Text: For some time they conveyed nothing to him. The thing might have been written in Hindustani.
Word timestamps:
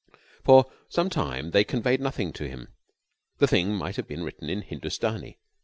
For 0.43 0.65
some 0.89 1.11
time 1.11 1.51
they 1.51 1.63
conveyed 1.63 2.01
nothing 2.01 2.33
to 2.33 2.49
him. 2.49 2.69
The 3.37 3.45
thing 3.45 3.75
might 3.75 3.97
have 3.97 4.07
been 4.07 4.23
written 4.23 4.49
in 4.49 4.63
Hindustani. 4.63 5.37